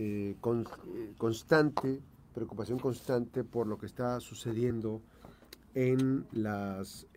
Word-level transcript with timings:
eh, 0.00 0.36
constante, 1.16 2.00
preocupación 2.32 2.78
constante 2.78 3.42
por 3.42 3.66
lo 3.66 3.78
que 3.78 3.86
está 3.86 4.20
sucediendo 4.20 5.02
en 5.74 6.24
las 6.30 7.08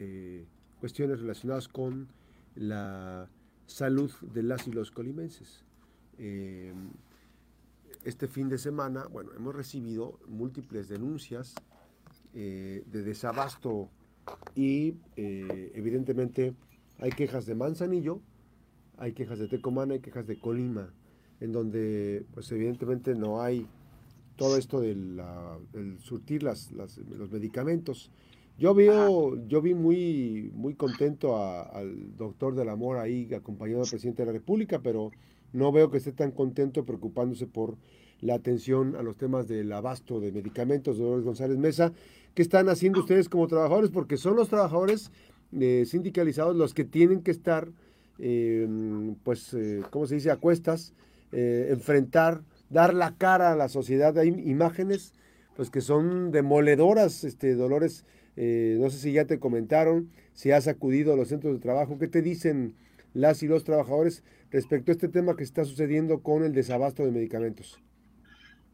cuestiones 0.80 1.20
relacionadas 1.20 1.68
con 1.68 2.08
la 2.56 3.30
salud 3.68 4.12
de 4.34 4.42
las 4.42 4.68
y 4.68 4.72
los 4.72 4.90
colimenses. 4.90 5.64
este 8.04 8.28
fin 8.28 8.50
de 8.50 8.58
semana, 8.58 9.06
bueno, 9.06 9.30
hemos 9.38 9.54
recibido 9.54 10.20
múltiples 10.28 10.90
denuncias 10.90 11.54
de 12.34 12.82
desabasto 12.90 13.90
y 14.56 14.96
evidentemente 15.16 16.56
hay 16.98 17.12
quejas 17.12 17.46
de 17.46 17.54
Manzanillo, 17.54 18.22
hay 18.98 19.14
quejas 19.14 19.38
de 19.38 19.48
Tecomán, 19.48 19.92
hay 19.92 20.00
quejas 20.00 20.26
de 20.26 20.40
Colima, 20.40 20.92
en 21.42 21.52
donde 21.52 22.24
pues 22.34 22.50
evidentemente 22.52 23.14
no 23.16 23.42
hay 23.42 23.68
todo 24.38 24.58
esto 24.58 24.80
del, 24.80 25.22
surtir 26.00 26.44
las, 26.44 26.72
los 26.72 27.32
medicamentos. 27.32 28.10
Yo 28.58 28.74
veo, 28.76 29.44
yo 29.48 29.62
vi 29.62 29.74
muy, 29.74 30.52
muy 30.54 30.76
contento 30.76 31.38
al 31.38 32.16
doctor 32.16 32.56
del 32.56 32.70
amor 32.70 32.98
ahí 32.98 33.32
acompañado 33.34 33.84
al 33.84 33.90
presidente 33.90 34.22
de 34.22 34.28
la 34.28 34.34
República, 34.34 34.80
pero 34.82 35.12
no 35.54 35.72
veo 35.72 35.90
que 35.90 35.98
esté 35.98 36.12
tan 36.12 36.32
contento 36.32 36.86
preocupándose 36.86 37.48
por 37.48 37.76
la 38.22 38.36
atención 38.36 38.96
a 38.96 39.02
los 39.02 39.18
temas 39.18 39.48
del 39.48 39.72
abasto 39.74 40.20
de 40.20 40.32
medicamentos, 40.32 40.98
Dolores 40.98 41.26
González 41.26 41.58
Mesa, 41.58 41.92
¿qué 42.36 42.44
están 42.44 42.70
haciendo 42.70 43.00
ustedes 43.00 43.30
como 43.30 43.48
trabajadores? 43.48 43.90
Porque 43.90 44.16
son 44.18 44.36
los 44.36 44.50
trabajadores 44.50 45.12
eh, 45.60 45.84
sindicalizados 45.88 46.56
los 46.56 46.74
que 46.74 46.86
tienen 46.86 47.22
que 47.22 47.32
estar, 47.32 47.68
eh, 48.20 48.68
pues, 49.24 49.54
eh, 49.56 49.82
¿cómo 49.90 50.06
se 50.06 50.16
dice?, 50.16 50.30
a 50.30 50.38
cuestas, 50.38 50.94
eh, 51.32 51.68
enfrentar, 51.70 52.42
dar 52.70 52.94
la 52.94 53.16
cara 53.18 53.52
a 53.52 53.56
la 53.56 53.70
sociedad. 53.70 54.18
Hay 54.18 54.30
imágenes, 54.30 55.14
pues, 55.56 55.70
que 55.70 55.82
son 55.82 56.32
demoledoras, 56.32 57.24
este, 57.24 57.56
Dolores, 57.56 58.06
no 58.36 58.90
sé 58.90 58.98
si 58.98 59.12
ya 59.12 59.26
te 59.26 59.40
comentaron, 59.40 60.10
si 60.34 60.52
has 60.52 60.68
acudido 60.68 61.14
a 61.14 61.16
los 61.16 61.28
centros 61.28 61.54
de 61.54 61.60
trabajo, 61.60 62.00
¿qué 62.00 62.08
te 62.08 62.22
dicen 62.22 62.76
las 63.14 63.44
y 63.44 63.48
los 63.48 63.64
trabajadores 63.64 64.24
respecto 64.50 64.92
a 64.92 64.94
este 64.94 65.08
tema 65.08 65.36
que 65.36 65.44
está 65.44 65.66
sucediendo 65.66 66.22
con 66.22 66.44
el 66.44 66.54
desabasto 66.54 67.04
de 67.06 67.12
medicamentos? 67.12 67.80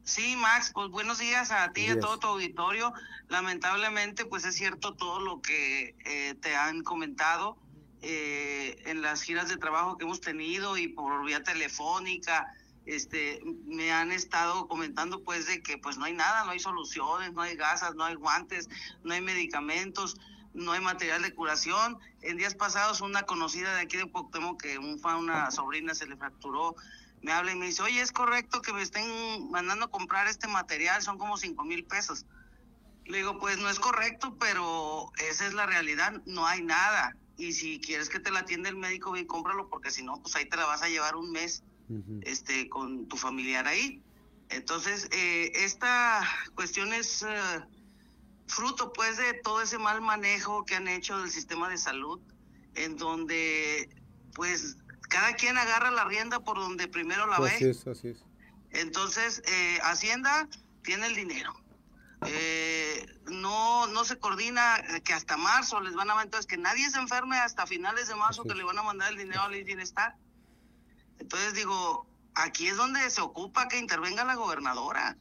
Sí, 0.08 0.36
Max, 0.36 0.70
pues 0.72 0.88
buenos 0.88 1.18
días 1.18 1.50
a 1.50 1.70
ti 1.72 1.82
y 1.82 1.90
a 1.90 2.00
todo 2.00 2.18
tu 2.18 2.28
auditorio. 2.28 2.94
Lamentablemente, 3.28 4.24
pues 4.24 4.46
es 4.46 4.54
cierto 4.54 4.94
todo 4.94 5.20
lo 5.20 5.42
que 5.42 5.94
eh, 6.06 6.34
te 6.40 6.54
han 6.56 6.82
comentado 6.82 7.58
eh, 8.02 8.82
en 8.86 9.02
las 9.02 9.22
giras 9.22 9.48
de 9.48 9.56
trabajo 9.56 9.96
que 9.96 10.04
hemos 10.04 10.20
tenido 10.20 10.76
y 10.76 10.88
por 10.88 11.24
vía 11.24 11.42
telefónica. 11.42 12.52
Este, 12.86 13.40
me 13.66 13.92
han 13.92 14.12
estado 14.12 14.66
comentando 14.66 15.22
pues 15.22 15.46
de 15.46 15.62
que 15.62 15.76
pues 15.76 15.98
no 15.98 16.06
hay 16.06 16.14
nada, 16.14 16.44
no 16.44 16.52
hay 16.52 16.58
soluciones, 16.58 17.32
no 17.32 17.42
hay 17.42 17.54
gasas, 17.54 17.94
no 17.94 18.04
hay 18.04 18.14
guantes, 18.14 18.68
no 19.04 19.12
hay 19.12 19.20
medicamentos, 19.20 20.16
no 20.54 20.72
hay 20.72 20.80
material 20.80 21.22
de 21.22 21.34
curación. 21.34 21.98
En 22.22 22.38
días 22.38 22.54
pasados 22.54 23.02
una 23.02 23.24
conocida 23.24 23.74
de 23.74 23.82
aquí 23.82 23.98
de 23.98 24.10
Cuauhtémoc 24.10 24.62
que 24.62 24.78
un, 24.78 25.00
una 25.04 25.50
sobrina 25.50 25.94
se 25.94 26.06
le 26.06 26.16
fracturó 26.16 26.74
me 27.22 27.32
habla 27.32 27.52
y 27.52 27.56
me 27.56 27.66
dice, 27.66 27.82
oye, 27.82 28.00
¿es 28.00 28.12
correcto 28.12 28.62
que 28.62 28.72
me 28.72 28.82
estén 28.82 29.50
mandando 29.50 29.86
a 29.86 29.90
comprar 29.90 30.26
este 30.26 30.46
material? 30.48 31.02
Son 31.02 31.18
como 31.18 31.36
cinco 31.36 31.64
mil 31.64 31.84
pesos. 31.84 32.26
Le 33.06 33.18
digo, 33.18 33.38
pues 33.38 33.58
no 33.58 33.68
es 33.70 33.80
correcto, 33.80 34.36
pero 34.38 35.10
esa 35.30 35.46
es 35.46 35.54
la 35.54 35.66
realidad, 35.66 36.12
no 36.26 36.46
hay 36.46 36.62
nada. 36.62 37.16
Y 37.38 37.52
si 37.52 37.80
quieres 37.80 38.08
que 38.08 38.18
te 38.18 38.30
la 38.30 38.40
atienda 38.40 38.68
el 38.68 38.76
médico, 38.76 39.16
y 39.16 39.24
cómpralo, 39.24 39.68
porque 39.68 39.90
si 39.90 40.02
no, 40.02 40.20
pues 40.20 40.34
ahí 40.36 40.48
te 40.48 40.56
la 40.56 40.66
vas 40.66 40.82
a 40.82 40.88
llevar 40.88 41.16
un 41.16 41.30
mes 41.30 41.62
este, 42.22 42.68
con 42.68 43.06
tu 43.08 43.16
familiar 43.16 43.66
ahí. 43.66 44.02
Entonces, 44.50 45.08
eh, 45.12 45.52
esta 45.54 46.22
cuestión 46.54 46.92
es 46.92 47.22
eh, 47.22 47.60
fruto, 48.46 48.92
pues, 48.92 49.16
de 49.16 49.34
todo 49.34 49.62
ese 49.62 49.78
mal 49.78 50.00
manejo 50.00 50.64
que 50.64 50.74
han 50.74 50.88
hecho 50.88 51.18
del 51.18 51.30
sistema 51.30 51.68
de 51.70 51.78
salud, 51.78 52.20
en 52.74 52.96
donde, 52.96 53.88
pues, 54.34 54.76
cada 55.08 55.34
quien 55.34 55.56
agarra 55.56 55.90
la 55.90 56.04
rienda 56.04 56.40
por 56.40 56.58
donde 56.58 56.88
primero 56.88 57.26
la 57.26 57.38
ve. 57.38 57.50
Así 57.50 57.64
es, 57.66 57.86
así 57.86 58.08
es. 58.08 58.24
Entonces, 58.70 59.42
eh, 59.46 59.78
Hacienda 59.82 60.48
tiene 60.82 61.06
el 61.06 61.14
dinero. 61.14 61.54
Eh, 62.26 63.06
no 63.30 63.86
no 63.86 64.04
se 64.04 64.18
coordina 64.18 64.82
que 65.04 65.12
hasta 65.12 65.36
marzo 65.36 65.80
les 65.80 65.94
van 65.94 66.10
a 66.10 66.22
entonces 66.22 66.46
que 66.46 66.56
nadie 66.56 66.90
se 66.90 66.98
enferme 66.98 67.38
hasta 67.38 67.66
finales 67.66 68.08
de 68.08 68.14
marzo 68.14 68.44
que 68.44 68.54
le 68.54 68.64
van 68.64 68.78
a 68.78 68.82
mandar 68.82 69.12
el 69.12 69.18
dinero 69.18 69.42
al 69.42 69.62
bienestar. 69.64 70.16
Entonces 71.18 71.54
digo, 71.54 72.06
aquí 72.34 72.68
es 72.68 72.76
donde 72.76 73.08
se 73.10 73.20
ocupa 73.20 73.68
que 73.68 73.78
intervenga 73.78 74.24
la 74.24 74.34
gobernadora 74.34 75.16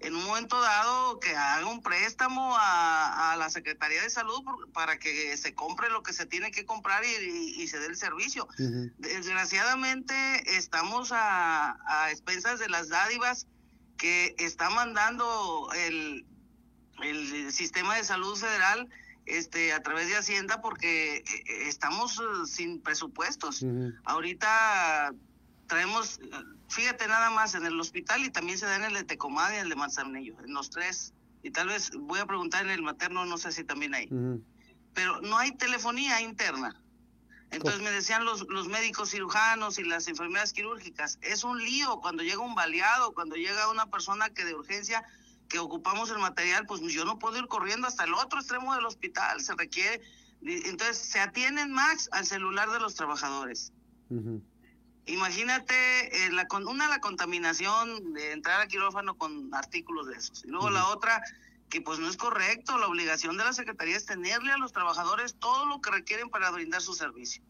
en 0.00 0.14
un 0.14 0.24
momento 0.24 0.60
dado 0.60 1.18
que 1.20 1.34
haga 1.34 1.66
un 1.66 1.82
préstamo 1.82 2.54
a, 2.58 3.34
la 3.38 3.48
Secretaría 3.50 4.02
de 4.02 4.10
Salud 4.10 4.42
para 4.72 4.98
que 4.98 5.36
se 5.36 5.54
compre 5.54 5.88
lo 5.90 6.02
que 6.02 6.12
se 6.12 6.26
tiene 6.26 6.50
que 6.50 6.66
comprar 6.66 7.02
y, 7.04 7.66
se 7.66 7.78
dé 7.78 7.86
el 7.86 7.96
servicio. 7.96 8.46
Desgraciadamente 8.98 10.56
estamos 10.56 11.12
a, 11.12 11.78
a, 11.86 12.10
expensas 12.10 12.58
de 12.58 12.68
las 12.68 12.88
dádivas 12.88 13.46
que 13.96 14.34
está 14.38 14.70
mandando 14.70 15.68
el, 15.74 16.24
el 17.02 17.52
sistema 17.52 17.96
de 17.96 18.04
salud 18.04 18.36
federal 18.36 18.88
este 19.26 19.72
a 19.72 19.82
través 19.82 20.08
de 20.08 20.16
Hacienda 20.16 20.60
porque 20.62 21.16
eh, 21.16 21.24
estamos 21.66 22.18
eh, 22.18 22.46
sin 22.46 22.80
presupuestos. 22.80 23.64
Ahorita 24.04 25.12
traemos, 25.66 26.20
fíjate 26.68 27.08
nada 27.08 27.30
más, 27.30 27.54
en 27.54 27.66
el 27.66 27.78
hospital 27.78 28.24
y 28.24 28.30
también 28.30 28.58
se 28.58 28.66
da 28.66 28.76
en 28.76 28.84
el 28.84 28.94
de 28.94 29.04
Tecomán 29.04 29.52
y 29.54 29.56
el 29.56 29.68
de 29.68 29.76
Manzanillo, 29.76 30.36
en 30.44 30.54
los 30.54 30.70
tres. 30.70 31.12
Y 31.42 31.50
tal 31.50 31.68
vez 31.68 31.90
voy 31.98 32.20
a 32.20 32.26
preguntar 32.26 32.64
en 32.64 32.70
el 32.70 32.82
materno, 32.82 33.24
no 33.26 33.36
sé 33.36 33.52
si 33.52 33.64
también 33.64 33.94
hay. 33.94 34.08
Pero 34.94 35.20
no 35.20 35.38
hay 35.38 35.52
telefonía 35.52 36.20
interna. 36.20 36.80
Entonces 37.50 37.80
me 37.80 37.90
decían 37.90 38.24
los, 38.24 38.46
los 38.48 38.68
médicos 38.68 39.10
cirujanos 39.10 39.78
y 39.78 39.84
las 39.84 40.08
enfermeras 40.08 40.52
quirúrgicas, 40.52 41.18
es 41.22 41.44
un 41.44 41.62
lío 41.62 42.00
cuando 42.00 42.22
llega 42.22 42.40
un 42.40 42.54
baleado, 42.54 43.14
cuando 43.14 43.36
llega 43.36 43.70
una 43.70 43.86
persona 43.86 44.30
que 44.30 44.44
de 44.44 44.54
urgencia, 44.54 45.04
que 45.48 45.58
ocupamos 45.58 46.10
el 46.10 46.18
material, 46.18 46.66
pues 46.66 46.80
yo 46.82 47.04
no 47.04 47.18
puedo 47.18 47.38
ir 47.38 47.46
corriendo 47.46 47.86
hasta 47.86 48.04
el 48.04 48.14
otro 48.14 48.40
extremo 48.40 48.74
del 48.74 48.84
hospital, 48.84 49.40
se 49.40 49.54
requiere, 49.54 50.02
entonces 50.42 50.98
se 50.98 51.20
atienden 51.20 51.72
más 51.72 52.08
al 52.12 52.26
celular 52.26 52.70
de 52.70 52.80
los 52.80 52.94
trabajadores. 52.94 53.72
Imagínate, 55.06 56.26
eh, 56.26 56.32
la, 56.32 56.46
una, 56.68 56.88
la 56.88 57.00
contaminación 57.00 58.12
de 58.12 58.32
entrar 58.32 58.60
a 58.60 58.66
quirófano 58.66 59.16
con 59.16 59.54
artículos 59.54 60.08
de 60.08 60.16
esos. 60.16 60.44
Y 60.44 60.48
luego 60.48 60.70
la 60.70 60.88
otra, 60.88 61.22
que 61.70 61.80
pues 61.80 61.98
no 61.98 62.08
es 62.08 62.16
correcto, 62.16 62.78
la 62.78 62.86
obligación 62.86 63.36
de 63.36 63.44
la 63.44 63.52
Secretaría 63.52 63.96
es 63.96 64.06
tenerle 64.06 64.52
a 64.52 64.58
los 64.58 64.72
trabajadores 64.72 65.34
todo 65.38 65.66
lo 65.66 65.80
que 65.80 65.90
requieren 65.90 66.30
para 66.30 66.50
brindar 66.50 66.82
su 66.82 66.94
servicio. 66.94 67.42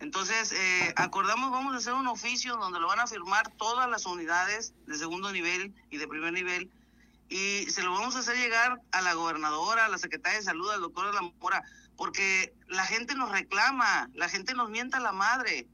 Entonces, 0.00 0.52
eh, 0.52 0.92
acordamos, 0.96 1.50
vamos 1.50 1.74
a 1.74 1.78
hacer 1.78 1.94
un 1.94 2.06
oficio 2.06 2.56
donde 2.56 2.80
lo 2.80 2.88
van 2.88 3.00
a 3.00 3.06
firmar 3.06 3.48
todas 3.56 3.88
las 3.88 4.06
unidades 4.06 4.74
de 4.86 4.98
segundo 4.98 5.32
nivel 5.32 5.72
y 5.90 5.98
de 5.98 6.08
primer 6.08 6.32
nivel 6.32 6.70
y 7.28 7.66
se 7.70 7.82
lo 7.82 7.92
vamos 7.92 8.16
a 8.16 8.20
hacer 8.20 8.36
llegar 8.36 8.80
a 8.92 9.02
la 9.02 9.14
gobernadora, 9.14 9.86
a 9.86 9.88
la 9.88 9.98
secretaria 9.98 10.38
de 10.38 10.44
salud, 10.44 10.70
al 10.70 10.80
doctor 10.80 11.06
de 11.06 11.14
la 11.14 11.22
Mora, 11.22 11.62
porque 11.96 12.52
la 12.68 12.84
gente 12.84 13.14
nos 13.14 13.30
reclama, 13.30 14.10
la 14.14 14.28
gente 14.28 14.54
nos 14.54 14.70
mienta 14.70 15.00
la 15.00 15.12
madre. 15.12 15.66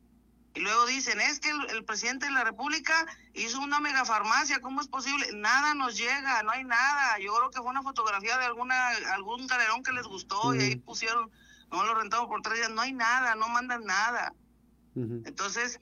Y 0.55 0.61
luego 0.61 0.85
dicen, 0.87 1.21
es 1.21 1.39
que 1.39 1.51
el, 1.51 1.85
presidente 1.85 2.27
de 2.27 2.33
la 2.33 2.43
República 2.43 3.07
hizo 3.35 3.61
una 3.61 3.79
megafarmacia, 3.79 4.61
¿cómo 4.61 4.81
es 4.81 4.89
posible? 4.89 5.29
Nada 5.35 5.75
nos 5.75 5.97
llega, 5.97 6.43
no 6.43 6.51
hay 6.51 6.65
nada. 6.65 7.19
Yo 7.21 7.33
creo 7.35 7.51
que 7.51 7.59
fue 7.59 7.71
una 7.71 7.83
fotografía 7.83 8.37
de 8.37 8.47
alguna 8.47 8.89
algún 9.15 9.47
galerón 9.47 9.83
que 9.85 9.93
les 9.93 10.07
gustó 10.07 10.55
y 10.55 10.61
ahí 10.61 10.77
pusieron, 10.77 11.31
no 11.71 11.85
lo 11.85 11.95
rentamos 11.95 12.27
por 12.27 12.43
tres 12.43 12.59
días, 12.59 12.71
no 12.71 12.81
hay 12.81 12.93
nada, 12.93 13.37
no 13.37 13.49
mandan 13.49 13.85
nada. 13.85 14.35
Entonces, 14.97 15.79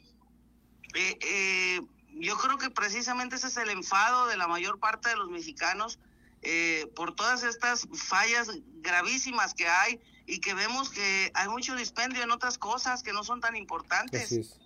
eh, 0.95 1.19
eh, 1.23 1.81
yo 2.13 2.37
creo 2.37 2.59
que 2.59 2.71
precisamente 2.71 3.37
ese 3.37 3.47
es 3.49 3.57
el 3.57 3.71
enfado 3.71 4.27
de 4.27 4.37
la 4.37 4.49
mayor 4.49 4.79
parte 4.79 5.09
de 5.09 5.17
los 5.17 5.31
mexicanos 5.31 5.99
eh, 6.43 6.91
por 6.95 7.15
todas 7.15 7.43
estas 7.43 7.89
fallas 7.95 8.49
gravísimas 8.81 9.55
que 9.55 9.67
hay 9.67 10.01
y 10.29 10.41
que 10.41 10.53
vemos 10.53 10.91
que 10.91 11.33
hay 11.35 11.49
mucho 11.49 11.75
dispendio 11.75 12.23
en 12.23 12.31
otras 12.31 12.59
cosas 12.59 13.03
que 13.03 13.15
no 13.15 13.25
son 13.25 13.41
tan 13.41 13.57
importantes. 13.57 14.59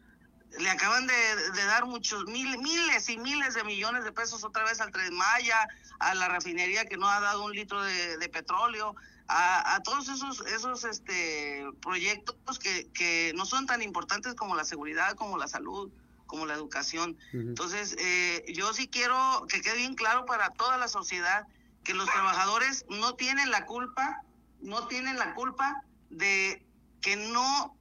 Le 0.59 0.69
acaban 0.69 1.07
de, 1.07 1.65
dar 1.67 1.87
muchos 1.87 2.25
mil, 2.27 2.59
miles 2.59 3.09
y 3.09 3.17
miles 3.17 3.55
de 3.55 3.63
millones 3.63 4.05
de 4.05 4.11
pesos 4.11 4.43
otra 4.43 4.65
vez 4.65 4.81
al 4.81 4.91
Tren 4.91 5.15
Maya, 5.15 5.69
a 6.01 6.15
la 6.15 6.29
refinería 6.29 6.85
que 6.85 6.97
no 6.97 7.09
ha 7.09 7.21
dado 7.21 7.45
un 7.45 7.53
litro 7.53 7.81
de, 7.81 8.29
petróleo, 8.29 8.97
a, 9.29 9.81
todos 9.85 10.09
esos 10.09 10.45
esos 10.47 10.85
este 10.85 11.65
proyectos 11.81 12.59
que, 12.59 12.89
que 12.93 13.33
no 13.37 13.47
son 13.47 13.67
tan 13.67 13.83
importantes 13.83 14.35
como 14.35 14.57
la 14.57 14.65
seguridad, 14.65 15.15
como 15.15 15.39
la 15.39 15.47
salud, 15.47 15.91
como 16.27 16.45
la 16.45 16.55
educación. 16.55 17.17
Entonces, 17.33 17.95
eh, 18.01 18.45
yo 18.53 18.75
sí 18.75 18.89
quiero 18.89 19.47
que 19.49 19.63
quede 19.63 19.77
bien 19.77 19.95
claro 19.95 20.27
para 20.27 20.51
toda 20.51 20.77
la 20.77 20.89
sociedad 20.89 21.47
que 21.85 21.95
los 21.95 22.11
trabajadores 22.11 22.85
no 22.89 23.15
tienen 23.15 23.51
la 23.53 23.65
culpa 23.65 24.23
no 24.63 24.87
tienen 24.87 25.19
la 25.19 25.35
culpa 25.35 25.85
de 26.11 26.65
que 27.01 27.17
no 27.17 27.77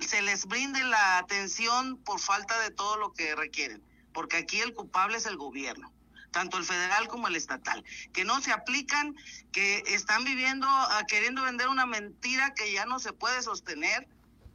se 0.00 0.22
les 0.22 0.46
brinde 0.46 0.82
la 0.84 1.18
atención 1.18 1.96
por 1.98 2.20
falta 2.20 2.58
de 2.60 2.70
todo 2.70 2.96
lo 2.96 3.12
que 3.12 3.34
requieren. 3.34 3.82
porque 4.12 4.38
aquí 4.38 4.60
el 4.60 4.72
culpable 4.72 5.18
es 5.18 5.26
el 5.26 5.36
gobierno 5.36 5.92
tanto 6.30 6.58
el 6.58 6.64
federal 6.64 7.08
como 7.08 7.28
el 7.28 7.36
estatal, 7.36 7.82
que 8.12 8.26
no 8.26 8.42
se 8.42 8.52
aplican, 8.52 9.16
que 9.52 9.82
están 9.86 10.22
viviendo, 10.24 10.66
ah, 10.68 11.02
queriendo 11.08 11.42
vender 11.42 11.68
una 11.68 11.86
mentira 11.86 12.52
que 12.52 12.70
ya 12.74 12.84
no 12.84 12.98
se 12.98 13.14
puede 13.14 13.40
sostener 13.40 14.06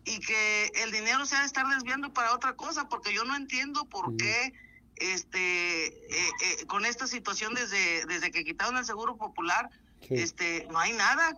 y 0.06 0.20
que 0.20 0.72
el 0.76 0.92
dinero 0.92 1.26
se 1.26 1.36
ha 1.36 1.40
de 1.40 1.48
estar 1.48 1.66
desviando 1.68 2.14
para 2.14 2.36
otra 2.36 2.54
cosa, 2.54 2.88
porque 2.88 3.12
yo 3.16 3.24
no 3.24 3.36
entiendo 3.36 3.86
por 3.86 4.16
qué 4.16 4.54
este 4.98 5.88
eh, 5.88 6.32
eh, 6.44 6.66
con 6.68 6.86
esta 6.86 7.08
situación 7.08 7.56
desde 7.56 8.06
desde 8.06 8.30
que 8.30 8.44
quitaron 8.44 8.78
el 8.78 8.86
seguro 8.86 9.18
popular 9.18 9.68
este 10.10 10.68
no 10.70 10.78
hay 10.78 10.94
nada 10.94 11.36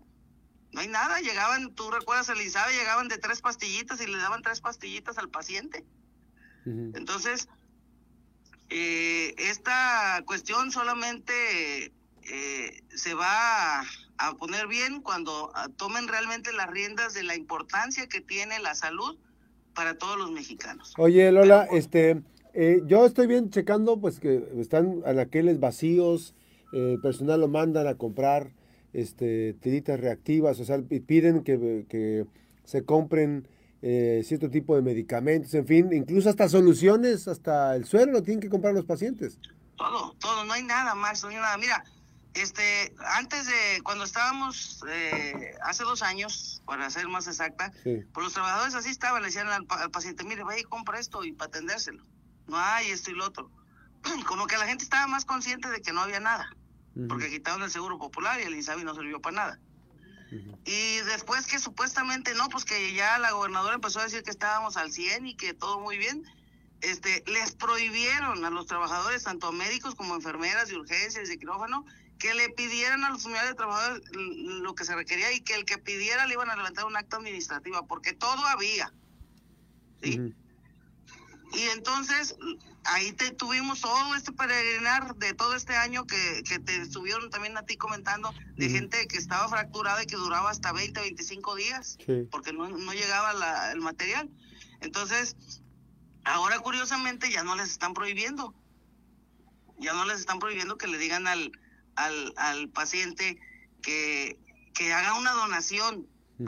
no 0.73 0.81
hay 0.81 0.87
nada 0.87 1.19
llegaban 1.19 1.73
tú 1.73 1.89
recuerdas 1.91 2.29
Elizabeth 2.29 2.75
llegaban 2.75 3.07
de 3.07 3.17
tres 3.17 3.41
pastillitas 3.41 4.01
y 4.01 4.07
le 4.07 4.17
daban 4.17 4.41
tres 4.41 4.61
pastillitas 4.61 5.17
al 5.17 5.29
paciente 5.29 5.85
entonces 6.65 7.49
eh, 8.69 9.35
esta 9.37 10.23
cuestión 10.25 10.71
solamente 10.71 11.91
eh, 12.31 12.81
se 12.89 13.13
va 13.13 13.81
a, 13.81 14.33
poner 14.39 14.67
bien 14.67 15.01
cuando 15.01 15.51
ah, 15.53 15.67
tomen 15.75 16.07
realmente 16.07 16.53
las 16.53 16.69
riendas 16.69 17.13
de 17.13 17.23
la 17.23 17.35
importancia 17.35 18.07
que 18.07 18.21
tiene 18.21 18.59
la 18.59 18.73
salud 18.73 19.17
para 19.75 19.97
todos 19.97 20.17
los 20.17 20.31
mexicanos. 20.31 20.93
Oye, 20.97 21.31
Lola, 21.31 21.67
este, 21.71 22.21
eh, 22.53 22.81
yo 22.85 23.05
estoy 23.05 23.27
bien 23.27 23.49
checando, 23.49 23.99
pues 23.99 24.19
que 24.19 24.43
están 24.57 25.01
anaqueles 25.05 25.59
vacíos, 25.59 26.33
el 26.71 26.99
personal 27.01 27.41
lo 27.41 27.47
mandan 27.47 27.87
a 27.87 27.95
comprar 27.95 28.51
este, 28.93 29.53
tiritas 29.59 29.99
reactivas, 29.99 30.59
o 30.59 30.65
sea, 30.65 30.79
piden 30.81 31.43
que, 31.43 31.85
que 31.89 32.25
se 32.63 32.85
compren 32.85 33.47
eh, 33.81 34.21
cierto 34.23 34.49
tipo 34.49 34.77
de 34.77 34.81
medicamentos, 34.81 35.53
en 35.55 35.67
fin, 35.67 35.91
incluso 35.91 36.29
hasta 36.29 36.47
soluciones, 36.47 37.27
hasta 37.27 37.75
el 37.75 37.83
suelo 37.83 38.13
lo 38.13 38.23
tienen 38.23 38.39
que 38.39 38.49
comprar 38.49 38.73
los 38.73 38.85
pacientes. 38.85 39.37
Todo, 39.75 40.13
todo, 40.19 40.45
no 40.45 40.53
hay 40.53 40.63
nada 40.63 40.95
más, 40.95 41.21
no 41.21 41.29
hay 41.29 41.35
nada. 41.35 41.57
Mira, 41.57 41.83
este, 42.33 42.95
antes 43.05 43.45
de, 43.45 43.81
cuando 43.83 44.05
estábamos, 44.05 44.81
eh, 44.89 45.53
hace 45.63 45.83
dos 45.83 46.01
años, 46.01 46.61
para 46.65 46.89
ser 46.89 47.09
más 47.09 47.27
exacta, 47.27 47.73
pues 47.83 48.23
los 48.23 48.33
trabajadores 48.33 48.73
así 48.73 48.89
estaban, 48.89 49.21
le 49.21 49.27
decían 49.27 49.49
al, 49.49 49.65
paciente, 49.91 50.23
mire, 50.23 50.43
vaya 50.43 50.61
y 50.61 50.63
compra 50.63 50.99
esto 50.99 51.23
y 51.25 51.33
para 51.33 51.49
atendérselo. 51.49 52.05
No 52.47 52.57
hay 52.57 52.89
esto 52.89 53.11
y 53.11 53.15
lo 53.15 53.25
otro. 53.25 53.51
Como 54.27 54.47
que 54.47 54.57
la 54.57 54.65
gente 54.65 54.85
estaba 54.85 55.07
más 55.07 55.25
consciente 55.25 55.69
de 55.69 55.81
que 55.81 55.91
no 55.91 55.99
había 55.99 56.21
nada, 56.21 56.55
porque 57.07 57.29
quitaron 57.29 57.63
el 57.63 57.71
seguro 57.71 57.97
popular 57.97 58.39
y 58.39 58.43
el 58.43 58.55
INSABI 58.55 58.83
no 58.83 58.93
sirvió 58.93 59.21
para 59.21 59.35
nada. 59.35 59.59
Y 60.65 60.97
después 61.05 61.45
que 61.45 61.59
supuestamente 61.59 62.33
no, 62.33 62.49
pues 62.49 62.65
que 62.65 62.93
ya 62.93 63.19
la 63.19 63.31
gobernadora 63.31 63.75
empezó 63.75 63.99
a 63.99 64.03
decir 64.03 64.23
que 64.23 64.31
estábamos 64.31 64.77
al 64.77 64.91
100 64.91 65.27
y 65.27 65.35
que 65.35 65.53
todo 65.53 65.79
muy 65.79 65.97
bien, 65.97 66.23
este, 66.81 67.23
les 67.27 67.53
prohibieron 67.53 68.43
a 68.43 68.49
los 68.49 68.65
trabajadores, 68.65 69.23
tanto 69.23 69.51
médicos 69.51 69.93
como 69.93 70.15
enfermeras 70.15 70.69
de 70.69 70.77
urgencias, 70.77 71.29
de 71.29 71.37
quirófano, 71.37 71.85
que 72.17 72.33
le 72.33 72.49
pidieran 72.49 73.03
a 73.03 73.11
los 73.11 73.25
unidades 73.25 73.51
de 73.51 73.55
trabajadores 73.55 74.01
lo 74.13 74.73
que 74.73 74.85
se 74.85 74.95
requería 74.95 75.31
y 75.33 75.41
que 75.41 75.55
el 75.55 75.65
que 75.65 75.77
pidiera 75.77 76.25
le 76.25 76.33
iban 76.33 76.49
a 76.49 76.55
levantar 76.55 76.85
un 76.85 76.97
acto 76.97 77.17
administrativo, 77.17 77.85
porque 77.85 78.13
todo 78.13 78.43
había. 78.45 78.91
¿sí? 80.01 80.33
Y 81.53 81.61
entonces 81.69 82.35
ahí 82.85 83.11
te 83.13 83.31
tuvimos 83.31 83.81
todo 83.81 84.15
este 84.15 84.31
peregrinar 84.31 85.15
de 85.15 85.33
todo 85.33 85.55
este 85.55 85.75
año 85.75 86.05
que, 86.05 86.43
que 86.47 86.59
te 86.59 86.77
estuvieron 86.77 87.29
también 87.29 87.55
a 87.57 87.63
ti 87.63 87.77
comentando 87.77 88.33
de 88.55 88.69
gente 88.69 89.07
que 89.07 89.17
estaba 89.17 89.47
fracturada 89.47 90.01
y 90.03 90.05
que 90.07 90.15
duraba 90.15 90.49
hasta 90.49 90.71
20, 90.71 90.99
25 90.99 91.55
días 91.55 91.97
porque 92.31 92.53
no, 92.53 92.67
no 92.69 92.93
llegaba 92.93 93.33
la, 93.33 93.71
el 93.71 93.81
material. 93.81 94.29
Entonces, 94.81 95.35
ahora 96.23 96.59
curiosamente 96.59 97.31
ya 97.31 97.43
no 97.43 97.55
les 97.55 97.69
están 97.69 97.93
prohibiendo. 97.93 98.55
Ya 99.77 99.93
no 99.93 100.05
les 100.05 100.19
están 100.19 100.39
prohibiendo 100.39 100.77
que 100.77 100.87
le 100.87 100.97
digan 100.97 101.27
al, 101.27 101.51
al, 101.95 102.33
al 102.37 102.69
paciente 102.69 103.39
que, 103.81 104.39
que 104.73 104.91
haga 104.93 105.13
una 105.15 105.33
donación. 105.33 106.07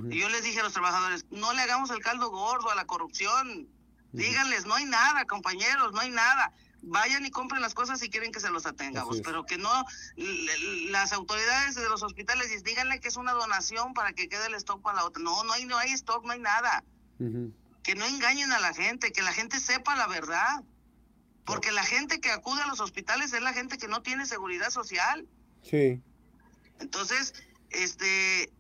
Y 0.10 0.20
yo 0.20 0.30
les 0.30 0.44
dije 0.44 0.60
a 0.60 0.64
los 0.64 0.74
trabajadores, 0.74 1.26
no 1.30 1.54
le 1.54 1.62
hagamos 1.62 1.92
el 1.92 2.00
caldo 2.00 2.30
gordo 2.32 2.72
a 2.72 2.76
la 2.76 2.86
corrupción 2.86 3.70
Díganles, 4.16 4.66
no 4.66 4.76
hay 4.76 4.86
nada, 4.86 5.26
compañeros, 5.26 5.92
no 5.94 6.00
hay 6.00 6.10
nada. 6.10 6.54
Vayan 6.82 7.26
y 7.26 7.32
compren 7.32 7.62
las 7.62 7.74
cosas 7.74 8.00
si 8.00 8.10
quieren 8.10 8.32
que 8.32 8.40
se 8.40 8.50
los 8.50 8.66
atengamos, 8.66 9.22
pero 9.22 9.46
que 9.46 9.58
no, 9.58 9.86
las 10.90 11.14
autoridades 11.14 11.76
de 11.76 11.90
los 11.90 12.04
hospitales 12.04 12.64
díganle 12.64 13.00
que 13.00 13.08
es 13.08 13.18
una 13.18 13.32
donación 13.32 13.94
para 13.94 14.14
que 14.14 14.30
quede 14.30 14.48
el 14.48 14.54
stock 14.56 14.82
para 14.82 14.98
la 14.98 15.06
otra. 15.06 15.22
No, 15.24 15.44
no 15.44 15.54
hay, 15.54 15.66
no 15.66 15.78
hay 15.78 15.92
stock, 15.94 16.24
no 16.26 16.32
hay 16.32 16.40
nada. 16.40 16.84
Que 17.84 17.96
no 17.96 18.06
engañen 18.06 18.52
a 18.52 18.60
la 18.60 18.74
gente, 18.74 19.12
que 19.12 19.22
la 19.22 19.34
gente 19.34 19.60
sepa 19.60 19.96
la 19.96 20.08
verdad. 20.08 20.64
Porque 21.46 21.72
la 21.72 21.84
gente 21.84 22.20
que 22.20 22.32
acude 22.32 22.62
a 22.62 22.68
los 22.68 22.80
hospitales 22.80 23.32
es 23.34 23.42
la 23.42 23.54
gente 23.54 23.78
que 23.78 23.88
no 23.88 24.02
tiene 24.02 24.26
seguridad 24.26 24.72
social. 24.72 25.28
Sí. 25.62 26.02
Entonces, 26.80 27.34
este, 27.70 28.52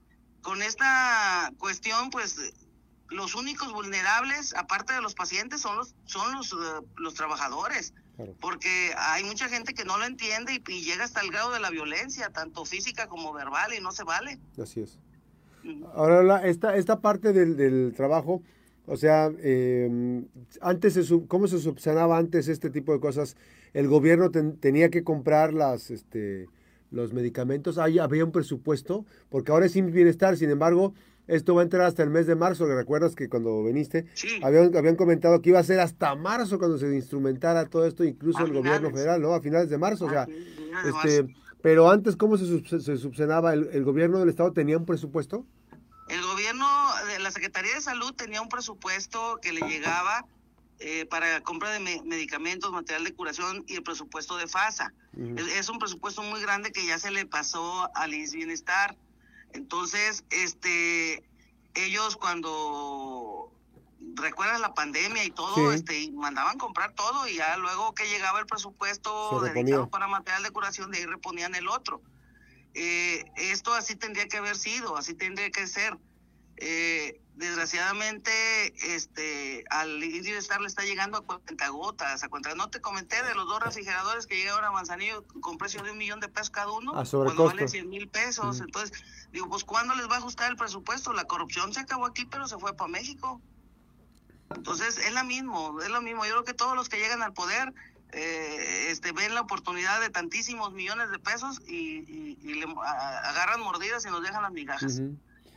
con 0.42 0.62
esta 0.62 1.52
cuestión, 1.57 2.12
pues 2.12 2.54
los 3.10 3.36
únicos 3.36 3.72
vulnerables, 3.72 4.54
aparte 4.56 4.94
de 4.94 5.02
los 5.02 5.13
pacientes, 5.13 5.62
son 5.62 5.78
los, 5.78 5.96
son 6.06 6.34
los, 6.34 6.52
eh, 6.54 6.86
los 6.98 7.13
trabajadores. 7.13 7.94
Porque 8.40 8.94
hay 8.98 9.25
mucha 9.25 9.50
gente 9.50 9.74
que 9.74 9.84
no 9.84 9.98
lo 9.98 10.06
entiende 10.06 10.63
y, 10.66 10.81
llega 10.81 11.04
hasta 11.04 11.19
el 11.19 11.31
grado 11.31 11.52
de 11.52 11.60
la 11.60 11.69
violencia, 11.69 12.30
tanto 12.30 12.63
física 12.63 13.07
como 13.07 13.34
verbal, 13.34 13.74
y 13.74 13.81
no 13.81 13.92
se 13.92 14.06
vale. 14.06 14.40
Así 14.57 14.80
es. 14.80 15.00
Ahora, 15.94 16.48
esta, 16.48 16.78
esta 16.78 17.02
parte 17.02 17.34
del, 17.34 17.57
del 17.57 17.94
trabajo, 17.94 18.42
o 18.88 18.98
sea, 18.98 19.31
eh, 19.40 20.24
antes 20.62 20.94
se, 20.94 21.28
¿cómo 21.28 21.48
se 21.48 21.60
subsanaba 21.60 22.18
antes 22.18 22.48
este 22.48 22.69
tipo 22.69 22.94
de 22.94 23.00
cosas? 23.00 23.36
El 23.74 23.88
gobierno 23.88 24.30
tenía 24.31 24.90
que 24.90 25.04
comprar 25.04 25.54
las, 25.54 25.90
este, 25.90 26.48
los 26.92 27.12
medicamentos, 27.12 27.78
ahí 27.78 27.98
había 28.00 28.24
un 28.24 28.31
presupuesto, 28.31 29.06
porque 29.30 29.52
ahora 29.52 29.66
es 29.66 29.72
sin 29.72 29.92
bienestar, 29.92 30.38
sin 30.38 30.52
embargo, 30.52 30.94
esto 31.27 31.56
va 31.56 31.62
a 31.62 31.63
entrar 31.63 31.83
hasta 31.83 32.04
el 32.04 32.10
mes 32.10 32.27
de 32.27 32.36
marzo. 32.36 32.66
¿Recuerdas 32.68 33.16
que 33.16 33.30
cuando 33.30 33.63
viniste 33.63 34.06
habían, 34.44 34.75
habían 34.75 34.95
comentado 34.95 35.42
que 35.42 35.50
iba 35.50 35.60
a 35.60 35.63
ser 35.63 35.80
hasta 35.80 36.16
marzo 36.16 36.60
cuando 36.60 36.77
se 36.77 36.94
instrumentara 36.94 37.66
todo 37.66 37.86
esto, 37.86 38.04
incluso 38.04 38.45
el 38.45 38.54
gobierno 38.54 38.92
federal, 38.92 39.22
¿no? 39.22 39.33
A 39.33 39.42
finales 39.42 39.69
de 39.69 39.77
marzo. 39.77 40.06
o 40.06 40.10
sea, 40.10 40.27
este, 40.86 41.36
pero 41.62 41.89
antes, 41.89 42.16
¿cómo 42.16 42.38
se, 42.38 42.45
se 42.63 42.98
subsanaba? 42.98 43.54
¿El, 43.54 43.83
gobierno 43.83 44.19
del 44.19 44.30
Estado 44.30 44.54
tenía 44.54 44.77
un 44.77 44.86
presupuesto? 44.86 45.45
El 46.07 46.22
gobierno 46.22 46.68
de 47.07 47.18
la 47.18 47.31
Secretaría 47.31 47.74
de 47.74 47.81
Salud 47.81 48.13
tenía 48.13 48.39
un 48.42 48.50
presupuesto 48.50 49.39
que 49.42 49.51
le 49.51 49.62
llegaba 49.62 50.28
eh, 50.80 51.07
para 51.07 51.42
compra 51.42 51.71
de 51.71 51.80
medicamentos, 51.80 52.71
material 52.71 53.04
de 53.04 53.16
curación 53.16 53.63
y 53.66 53.78
el 53.78 53.81
presupuesto 53.81 54.38
de 54.38 54.45
FASA. 54.45 54.94
es, 55.57 55.69
un 55.69 55.80
presupuesto 55.80 56.21
muy 56.21 56.40
grande 56.40 56.71
que 56.71 56.85
ya 56.85 57.00
se 57.00 57.09
le 57.09 57.26
pasó 57.26 57.90
al 57.95 58.14
INS 58.14 58.33
Bienestar. 58.33 58.95
Entonces, 59.56 60.24
este, 60.30 61.24
ellos 61.74 62.18
cuando 62.18 63.52
recuerdas 64.16 64.59
la 64.59 64.74
pandemia 64.74 65.24
y 65.24 65.31
todo, 65.31 65.71
este, 65.71 66.12
mandaban 66.12 66.57
comprar 66.57 66.94
todo 66.94 67.28
y 67.28 67.35
ya 67.35 67.57
luego 67.57 67.94
que 67.94 68.07
llegaba 68.07 68.40
el 68.40 68.45
presupuesto 68.45 69.42
dedicado 69.42 69.90
para 69.90 70.07
material 70.07 70.44
de 70.44 70.52
curación, 70.52 70.92
de 70.92 71.00
ahí 71.00 71.06
reponían 71.06 71.56
el 71.56 71.68
otro. 71.68 72.02
Eh, 72.74 73.24
esto 73.38 73.74
así 73.74 73.95
tendría 73.95 74.28
que 74.28 74.38
haber 74.38 74.57
sido, 74.57 74.97
así 74.97 75.14
tendría 75.14 75.50
que 75.50 75.66
ser. 75.68 75.97
Eh, 76.57 77.19
desgraciadamente, 77.35 78.31
este, 78.95 79.66
al 79.69 80.02
Indio 80.02 80.38
Star 80.38 80.62
le 80.62 80.68
está 80.68 80.83
llegando 80.83 81.18
a 81.18 81.21
cuenta 81.21 81.68
gotas, 81.69 82.24
a 82.24 82.30
cuenta. 82.30 82.56
No 82.56 82.69
te 82.69 82.80
comenté 82.80 83.21
de 83.24 83.35
los 83.35 83.45
dos 83.47 83.62
refrigeradores 83.62 84.26
que 84.26 84.35
llegaron 84.35 84.64
a 84.64 84.71
Manzanillo 84.71 85.26
con 85.42 85.57
precio 85.57 85.83
de 85.83 85.92
un 85.92 85.97
millón 85.97 86.19
de 86.19 86.30
pesos 86.30 86.50
cada 86.50 86.71
uno, 86.71 86.97
a 86.97 87.04
cuando 87.06 87.45
valen 87.45 87.68
100 87.68 87.90
mil 87.90 88.07
pesos. 88.07 88.62
Entonces, 88.62 89.04
digo, 89.31 89.50
pues 89.50 89.64
¿cuándo 89.64 89.95
les 89.95 90.09
va 90.09 90.16
a 90.16 90.18
ajustar 90.19 90.50
el 90.50 90.57
presupuesto? 90.57 91.14
La 91.14 91.26
corrupción 91.26 91.74
se 91.74 91.81
acabó 91.81 92.06
aquí, 92.06 92.26
pero 92.26 92.47
se 92.47 92.57
fue 92.57 92.76
para 92.76 92.90
México. 92.90 93.42
Entonces, 94.56 94.97
es 94.97 95.14
lo 95.14 95.24
mismo, 95.24 95.81
es 95.81 95.90
lo 95.90 96.02
mismo. 96.02 96.26
Yo 96.26 96.31
creo 96.31 96.44
que 96.45 96.54
todos 96.54 96.76
los 96.76 96.88
que 96.88 96.97
llegan 96.97 97.21
al 97.21 97.33
poder 97.33 97.74
eh, 98.12 98.88
este, 98.92 99.12
ven 99.12 99.33
la 99.33 99.42
oportunidad 99.42 100.00
de 100.00 100.09
tantísimos 100.09 100.71
millones 100.71 101.12
de 101.12 101.19
pesos 101.19 101.62
y, 101.68 102.38
y, 102.42 102.54
le 102.54 102.64
agarran 102.64 103.59
mordidas 103.59 104.06
y 104.06 104.09
nos 104.09 104.21
dejan 104.21 104.44
las 104.44 104.54
migajas. 104.54 105.02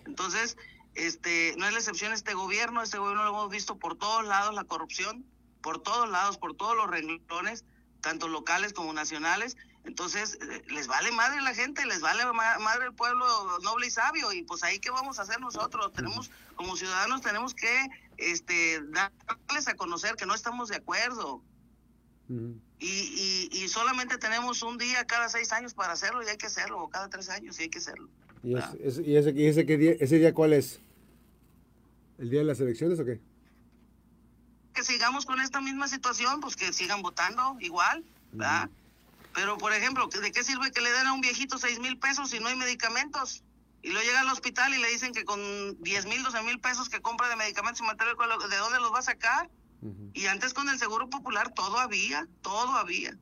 Entonces, 0.07 0.57
este, 0.95 1.55
no 1.59 1.67
es 1.67 1.73
la 1.73 1.79
excepción 1.79 2.13
este 2.13 2.35
gobierno, 2.35 2.83
este 2.83 2.99
gobierno 2.99 3.25
lo 3.25 3.31
hemos 3.31 3.51
visto 3.51 3.79
por 3.79 3.97
todos 3.97 4.27
lados, 4.27 4.55
la 4.55 4.65
corrupción, 4.65 5.25
por 5.63 5.83
todos 5.83 6.09
lados, 6.09 6.39
por 6.39 6.55
todos 6.55 6.77
los 6.77 6.89
renglones, 6.89 7.65
tanto 8.01 8.29
locales 8.29 8.73
como 8.73 8.93
nacionales. 8.93 9.57
Entonces, 9.85 10.39
eh, 10.41 10.63
les 10.69 10.87
vale 10.87 11.13
madre 11.13 11.41
la 11.41 11.55
gente, 11.55 11.87
les 11.87 12.01
vale 12.01 12.25
madre 12.33 12.87
el 12.87 12.95
pueblo 12.95 13.27
noble 13.61 13.87
y 13.87 13.91
sabio, 13.91 14.33
y 14.33 14.43
pues 14.43 14.63
ahí 14.63 14.79
qué 14.79 14.91
vamos 14.91 15.19
a 15.19 15.23
hacer 15.23 15.41
nosotros. 15.41 15.93
Tenemos, 15.93 16.31
como 16.57 16.77
ciudadanos, 16.77 17.23
tenemos 17.23 17.55
que 17.55 17.89
este, 18.17 18.83
darles 18.83 19.69
a 19.69 19.75
conocer 19.75 20.17
que 20.17 20.27
no 20.27 20.35
estamos 20.35 20.69
de 20.69 20.77
acuerdo. 20.77 21.43
y, 22.79 23.49
y, 23.51 23.69
solamente 23.69 24.19
tenemos 24.19 24.63
un 24.63 24.77
día 24.77 25.07
cada 25.07 25.31
seis 25.31 25.51
años 25.53 25.73
para 25.73 25.95
hacerlo 25.95 26.23
y 26.23 26.29
hay 26.29 26.37
que 26.37 26.47
hacerlo, 26.47 26.83
o 26.83 26.91
cada 26.91 27.09
tres 27.09 27.31
años 27.31 27.59
y 27.59 27.63
hay 27.63 27.71
que 27.71 27.79
hacerlo. 27.79 28.11
¿Y, 28.43 28.55
ese, 28.57 29.03
y 29.03 29.17
ese, 29.17 29.49
ese, 29.49 29.65
día, 29.65 29.93
ese 29.99 30.19
día 30.19 30.35
cuál 30.35 30.53
es? 30.53 30.81
¿El 32.19 32.31
día 32.31 32.41
de 32.41 32.47
las 32.47 32.61
elecciones 32.61 32.99
o 32.99 33.05
qué? 33.05 33.21
que 34.79 34.85
sigamos 34.85 35.27
con 35.27 35.41
esta 35.41 35.61
misma 35.61 35.89
situación, 35.89 36.41
pues 36.41 36.55
que 36.55 36.73
sigan 36.73 37.03
votando 37.03 37.57
igual, 37.59 38.05
¿verdad? 38.31 38.71
Pero, 39.35 39.59
por 39.59 39.73
ejemplo, 39.73 40.07
¿de 40.07 40.31
qué 40.31 40.45
sirve 40.45 40.71
que 40.71 40.81
le 40.81 40.93
den 40.93 41.09
a 41.09 41.15
un 41.15 41.21
viejito 41.21 41.59
seis 41.59 41.81
mil 41.81 41.99
pesos 41.99 42.31
si 42.31 42.39
no 42.39 42.47
hay 42.47 42.55
medicamentos? 42.55 43.43
Y 43.83 43.89
luego 43.91 44.07
llega 44.07 44.21
al 44.21 44.29
hospital 44.29 44.73
y 44.75 44.79
le 44.79 44.89
dicen 44.89 45.13
que 45.13 45.25
con 45.25 45.41
10 45.83 46.07
mil, 46.07 46.23
12 46.23 46.43
mil 46.43 46.61
pesos 46.61 46.89
que 46.89 47.01
compra 47.01 47.29
de 47.29 47.35
medicamentos 47.35 47.81
y 47.81 47.85
material, 47.85 48.17
¿de 48.49 48.57
dónde 48.57 48.79
los 48.79 48.93
va 48.93 49.01
a 49.01 49.03
sacar? 49.03 49.51
Y 50.13 50.27
antes 50.27 50.55
con 50.55 50.69
el 50.69 50.79
Seguro 50.79 51.11
Popular 51.11 51.53
todo 51.55 51.79
había, 51.79 52.29
todo 52.43 52.73
había. 52.73 53.17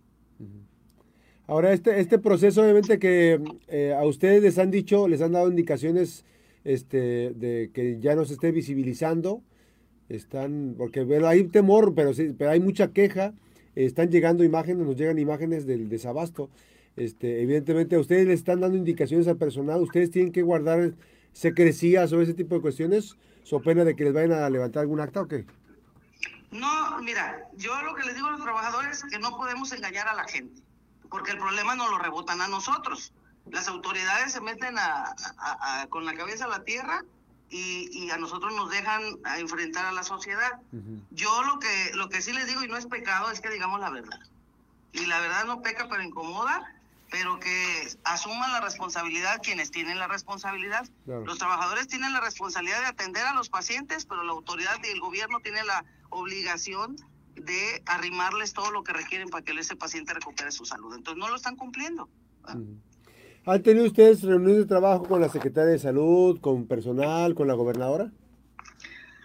Ahora, 1.49 1.73
este, 1.73 2.01
este 2.01 2.19
proceso, 2.19 2.63
obviamente, 2.63 2.99
que 2.99 3.41
eh, 3.69 3.95
a 3.97 4.05
ustedes 4.05 4.43
les 4.43 4.59
han 4.59 4.71
dicho, 4.71 5.07
les 5.07 5.23
han 5.23 5.33
dado 5.33 5.49
indicaciones 5.49 6.25
este, 6.65 7.33
de 7.35 7.71
que 7.73 8.01
ya 8.01 8.17
no 8.17 8.25
se 8.25 8.33
esté 8.33 8.51
visibilizando, 8.51 9.43
están, 10.09 10.75
porque 10.77 11.07
hay 11.25 11.45
temor, 11.45 11.95
pero, 11.95 12.15
sí, 12.15 12.35
pero 12.37 12.51
hay 12.51 12.61
mucha 12.61 12.93
queja, 12.93 13.33
están 13.77 14.11
llegando 14.11 14.43
imágenes, 14.43 14.87
nos 14.87 14.97
llegan 14.97 15.19
imágenes 15.19 15.67
del 15.67 15.89
desabasto. 15.89 16.51
Este, 16.97 17.43
evidentemente, 17.43 17.95
a 17.95 18.01
ustedes 18.01 18.27
les 18.27 18.41
están 18.41 18.61
dando 18.61 18.77
indicaciones 18.77 19.29
al 19.29 19.37
personal, 19.37 19.83
ustedes 19.83 20.11
tienen 20.11 20.33
que 20.33 20.43
guardar 20.43 20.95
secrecías 21.33 22.13
o 22.13 22.23
ese 22.23 22.35
tipo 22.35 22.55
de 22.55 22.63
cuestiones, 22.63 23.17
so 23.43 23.61
pena 23.61 23.85
de 23.85 23.95
que 23.95 24.05
les 24.05 24.13
vayan 24.13 24.33
a 24.33 24.51
levantar 24.51 24.81
algún 24.81 25.01
acta 25.01 25.21
o 25.21 25.29
qué? 25.29 25.45
No, 26.51 27.01
mira, 27.03 27.47
yo 27.57 27.71
lo 27.83 27.95
que 27.95 28.05
les 28.05 28.15
digo 28.15 28.29
a 28.29 28.31
los 28.33 28.43
trabajadores 28.43 29.05
es 29.05 29.11
que 29.11 29.19
no 29.19 29.37
podemos 29.37 29.71
engañar 29.73 30.09
a 30.09 30.15
la 30.15 30.25
gente, 30.25 30.63
porque 31.11 31.33
el 31.33 31.39
problema 31.39 31.75
no 31.75 31.89
lo 31.89 31.99
rebotan 31.99 32.41
a 32.41 32.49
nosotros. 32.49 33.13
Las 33.51 33.69
autoridades 33.69 34.33
se 34.33 34.41
meten 34.41 34.77
a, 34.79 35.15
con 35.91 36.05
la 36.05 36.15
cabeza 36.15 36.47
a 36.47 36.49
la 36.49 36.65
tierra 36.65 37.05
y, 37.49 38.11
a 38.11 38.17
nosotros 38.17 38.55
nos 38.55 38.71
dejan 38.71 39.03
a 39.25 39.39
enfrentar 39.39 39.87
a 39.87 39.93
la 39.93 40.03
sociedad. 40.03 40.61
Yo 41.11 41.43
lo 41.45 41.59
que, 41.59 41.93
lo 41.95 42.09
que 42.09 42.23
sí 42.23 42.33
les 42.33 42.47
digo, 42.47 42.65
y 42.65 42.69
no 42.69 42.77
es 42.77 42.87
pecado, 42.87 43.31
es 43.31 43.41
que 43.41 43.51
digamos 43.51 43.81
la 43.81 43.91
verdad. 43.91 44.19
Y 44.93 45.07
la 45.07 45.21
verdad 45.21 45.45
no 45.45 45.63
peca, 45.63 45.89
pero 45.89 46.03
incomoda, 46.03 46.75
pero 47.11 47.39
que 47.39 47.89
asuman 48.05 48.53
la 48.53 48.61
responsabilidad 48.61 49.41
quienes 49.43 49.71
tienen 49.71 49.99
la 49.99 50.09
responsabilidad. 50.09 50.89
Los 51.07 51.39
trabajadores 51.39 51.87
tienen 51.87 52.13
la 52.13 52.21
responsabilidad 52.21 52.81
de 52.81 52.87
atender 52.87 53.25
a 53.27 53.35
los 53.35 53.49
pacientes, 53.49 54.07
pero 54.07 54.25
la 54.25 54.33
autoridad 54.33 54.77
y 54.83 54.89
el 54.89 55.01
gobierno 55.01 55.41
tienen 55.41 55.67
la 55.67 55.85
obligación 56.11 56.97
de 57.37 57.83
arrimarles 57.87 58.53
todo 58.53 58.71
lo 58.71 58.83
que 58.83 58.93
requieren 58.93 59.29
para 59.29 59.45
que 59.45 59.53
ese 59.53 59.77
paciente 59.77 60.15
recupere 60.15 60.51
su 60.51 60.65
salud. 60.65 60.95
Entonces 60.95 61.19
no 61.19 61.29
lo 61.29 61.37
están 61.37 61.57
cumpliendo. 61.57 62.09
¿Han 63.47 63.63
tenido 63.63 63.87
ustedes 63.87 64.23
reuniones 64.23 64.59
de 64.59 64.67
trabajo 64.67 65.05
con 65.05 65.21
la 65.21 65.29
Secretaria 65.29 65.71
de 65.71 65.79
Salud, 65.79 66.41
con 66.41 66.67
personal, 66.67 67.35
con 67.35 67.47
la 67.47 67.55
gobernadora? 67.55 68.11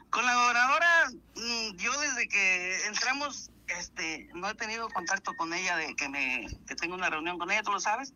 Con 0.10 0.26
la 0.26 0.36
gobernadora, 0.36 1.10
mm, 1.36 1.78
yo 1.78 1.92
desde 2.00 2.28
que 2.28 2.86
entramos, 2.88 3.50
este, 3.80 4.30
no 4.36 4.50
he 4.50 4.54
tenido 4.56 4.90
contacto 4.90 5.36
con 5.36 5.54
ella 5.54 5.78
de 5.78 5.96
que 5.96 6.10
me 6.10 6.48
que 6.68 6.76
tengo 6.76 6.96
una 6.96 7.10
reunión 7.10 7.40
con 7.40 7.50
ella, 7.50 7.64
tú 7.64 7.72
lo 7.72 7.80
sabes, 7.80 8.14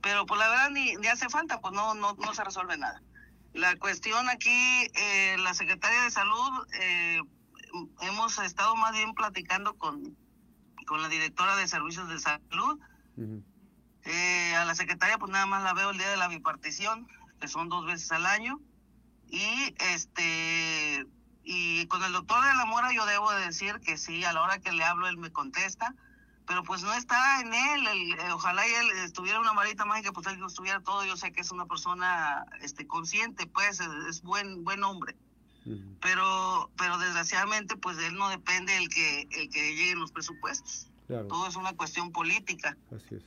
pero 0.00 0.24
pues 0.24 0.38
la 0.38 0.48
verdad 0.48 0.70
ni, 0.70 0.94
ni, 0.96 1.08
hace 1.08 1.28
falta, 1.28 1.60
pues 1.60 1.74
no, 1.74 1.94
no, 1.94 2.14
no 2.14 2.34
se 2.34 2.44
resuelve 2.44 2.78
nada. 2.78 3.02
La 3.52 3.76
cuestión 3.76 4.30
aquí, 4.30 4.88
eh, 4.94 5.36
la 5.38 5.52
Secretaria 5.52 6.04
de 6.04 6.10
Salud, 6.10 6.66
eh, 6.80 7.20
hemos 8.00 8.38
estado 8.38 8.76
más 8.76 8.92
bien 8.92 9.14
platicando 9.14 9.74
con, 9.74 10.16
con 10.86 11.02
la 11.02 11.08
directora 11.08 11.56
de 11.56 11.68
Servicios 11.68 12.08
de 12.08 12.18
Salud. 12.18 12.78
Eh, 14.04 14.54
a 14.56 14.64
la 14.64 14.74
secretaria 14.74 15.18
pues 15.18 15.30
nada 15.30 15.46
más 15.46 15.62
la 15.62 15.74
veo 15.74 15.90
el 15.90 15.98
día 15.98 16.10
de 16.10 16.16
la 16.16 16.28
bipartición, 16.28 17.06
que 17.40 17.48
son 17.48 17.68
dos 17.68 17.86
veces 17.86 18.10
al 18.12 18.26
año. 18.26 18.60
Y 19.28 19.74
este 19.78 21.06
y 21.44 21.86
con 21.86 22.02
el 22.04 22.12
doctor 22.12 22.44
de 22.44 22.54
la 22.54 22.66
Mora 22.66 22.92
yo 22.92 23.04
debo 23.06 23.30
decir 23.32 23.80
que 23.80 23.96
sí, 23.96 24.24
a 24.24 24.32
la 24.32 24.42
hora 24.42 24.58
que 24.58 24.72
le 24.72 24.84
hablo 24.84 25.08
él 25.08 25.16
me 25.16 25.32
contesta, 25.32 25.94
pero 26.46 26.62
pues 26.62 26.82
no 26.82 26.92
está 26.92 27.40
en 27.40 27.52
él, 27.52 27.86
eh, 27.86 28.32
ojalá 28.32 28.66
y 28.66 28.72
él 28.72 28.90
estuviera 29.04 29.40
una 29.40 29.52
marita 29.52 29.84
mágica, 29.84 30.12
pues 30.12 30.26
él 30.26 30.40
estuviera 30.44 30.80
todo, 30.80 31.04
yo 31.04 31.16
sé 31.16 31.32
que 31.32 31.40
es 31.40 31.50
una 31.50 31.66
persona 31.66 32.44
este 32.60 32.86
consciente, 32.86 33.46
pues 33.46 33.80
es, 33.80 34.22
buen 34.22 34.64
buen 34.64 34.84
hombre. 34.84 35.16
Pero 36.00 36.70
pero 36.76 36.98
desgraciadamente 36.98 37.76
pues 37.76 37.96
de 37.96 38.08
él 38.08 38.14
no 38.14 38.28
depende 38.28 38.76
el 38.76 38.88
que 38.88 39.28
el 39.30 39.48
que 39.50 39.74
lleguen 39.74 40.00
los 40.00 40.12
presupuestos. 40.12 40.88
Todo 41.28 41.46
es 41.46 41.56
una 41.56 41.74
cuestión 41.74 42.10
política. 42.10 42.76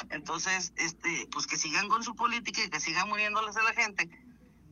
Entonces, 0.10 0.74
este, 0.76 1.28
pues 1.32 1.46
que 1.46 1.56
sigan 1.56 1.88
con 1.88 2.04
su 2.04 2.16
política 2.16 2.64
y 2.64 2.70
que 2.70 2.80
sigan 2.80 3.08
muriéndoles 3.10 3.56
a 3.58 3.64
la 3.64 3.74
gente, 3.74 4.10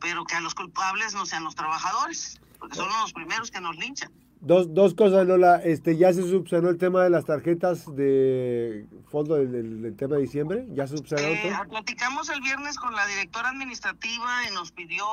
pero 0.00 0.24
que 0.24 0.34
a 0.34 0.40
los 0.40 0.54
culpables 0.54 1.14
no 1.14 1.24
sean 1.24 1.44
los 1.44 1.54
trabajadores, 1.54 2.40
porque 2.58 2.74
son 2.74 2.88
los 2.88 3.12
primeros 3.12 3.52
que 3.52 3.60
nos 3.60 3.76
linchan. 3.76 4.10
Dos, 4.44 4.74
dos 4.74 4.92
cosas, 4.92 5.26
Lola. 5.26 5.56
Este, 5.64 5.96
¿Ya 5.96 6.12
se 6.12 6.20
subsanó 6.20 6.68
el 6.68 6.76
tema 6.76 7.02
de 7.02 7.08
las 7.08 7.24
tarjetas 7.24 7.86
de 7.96 8.86
fondo 9.10 9.36
del, 9.36 9.96
tema 9.96 10.16
de 10.16 10.22
diciembre? 10.22 10.66
¿Ya 10.68 10.86
se 10.86 10.98
subsanó 10.98 11.22
eh, 11.22 11.50
Platicamos 11.70 12.28
el 12.28 12.42
viernes 12.42 12.76
con 12.76 12.94
la 12.94 13.06
directora 13.06 13.48
administrativa 13.48 14.46
y 14.46 14.52
nos 14.52 14.70
pidió 14.70 15.06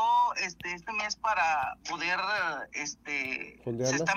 este, 0.43 0.73
este 0.73 0.91
mes 0.91 1.15
para 1.15 1.77
poder, 1.87 2.19
este, 2.73 3.61
se, 3.63 3.95
está 3.95 4.13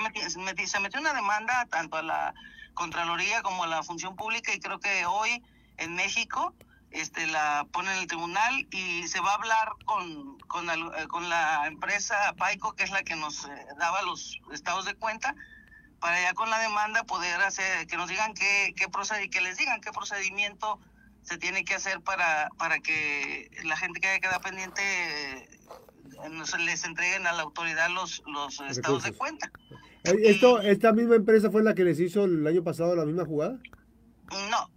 se 0.65 0.79
metió 0.81 0.99
una 0.99 1.13
demanda 1.13 1.65
tanto 1.69 1.95
a 1.95 2.03
la 2.03 2.33
Contraloría 2.73 3.41
como 3.41 3.63
a 3.63 3.67
la 3.67 3.83
Función 3.83 4.17
Pública 4.17 4.53
y 4.53 4.59
creo 4.59 4.81
que 4.81 5.05
hoy 5.05 5.41
en 5.77 5.95
México 5.95 6.53
este, 6.95 7.27
la 7.27 7.67
pone 7.71 7.91
en 7.91 7.99
el 7.99 8.07
tribunal 8.07 8.67
y 8.71 9.07
se 9.07 9.19
va 9.19 9.31
a 9.31 9.35
hablar 9.35 9.69
con, 9.85 10.37
con, 10.47 10.69
eh, 10.69 11.07
con 11.09 11.29
la 11.29 11.67
empresa 11.67 12.33
Paico, 12.37 12.73
que 12.73 12.83
es 12.83 12.91
la 12.91 13.03
que 13.03 13.15
nos 13.15 13.45
eh, 13.45 13.49
daba 13.77 14.01
los 14.01 14.39
estados 14.51 14.85
de 14.85 14.95
cuenta, 14.95 15.35
para 15.99 16.21
ya 16.21 16.33
con 16.33 16.49
la 16.49 16.59
demanda 16.59 17.03
poder 17.03 17.41
hacer, 17.41 17.87
que 17.87 17.97
nos 17.97 18.09
digan 18.09 18.33
qué, 18.33 18.73
qué 18.77 18.87
proced 18.87 19.29
que 19.29 19.41
les 19.41 19.57
digan 19.57 19.81
qué 19.81 19.91
procedimiento 19.91 20.79
se 21.21 21.37
tiene 21.37 21.65
que 21.65 21.75
hacer 21.75 22.01
para, 22.01 22.49
para 22.57 22.79
que 22.79 23.49
la 23.63 23.75
gente 23.75 23.99
que 23.99 24.07
haya 24.07 24.19
quedado 24.19 24.41
pendiente 24.41 24.81
eh, 24.81 25.49
les 26.59 26.85
entreguen 26.85 27.27
a 27.27 27.33
la 27.33 27.43
autoridad 27.43 27.89
los, 27.89 28.23
los 28.27 28.59
estados 28.61 29.03
de 29.03 29.13
cuenta. 29.13 29.51
¿Esto, 30.03 30.61
¿Esta 30.61 30.93
misma 30.93 31.15
empresa 31.15 31.49
fue 31.49 31.63
la 31.63 31.73
que 31.73 31.83
les 31.83 31.99
hizo 31.99 32.25
el 32.25 32.45
año 32.45 32.63
pasado 32.63 32.95
la 32.95 33.05
misma 33.05 33.25
jugada? 33.25 33.57
No, 34.49 34.69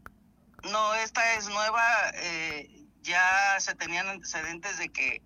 no, 0.70 0.94
esta 0.94 1.34
es 1.34 1.48
nueva. 1.48 1.82
Eh, 2.14 2.86
ya 3.02 3.56
se 3.58 3.74
tenían 3.74 4.08
antecedentes 4.08 4.78
de 4.78 4.88
que 4.90 5.22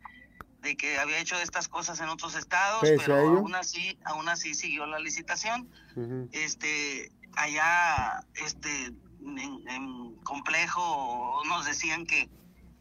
de 0.61 0.76
que 0.76 0.96
había 0.96 1.18
hecho 1.18 1.37
estas 1.40 1.66
cosas 1.66 1.99
en 1.99 2.08
otros 2.08 2.37
estados, 2.37 2.82
pero 2.82 3.16
aún 3.16 3.52
así, 3.56 3.99
aún 4.04 4.28
así 4.28 4.54
siguió 4.54 4.87
la 4.87 5.00
licitación. 5.00 5.68
Este, 6.30 7.11
allá, 7.34 8.25
este, 8.34 8.92
en, 9.20 10.14
complejo 10.22 11.42
nos 11.49 11.66
decían 11.66 12.06
que 12.06 12.30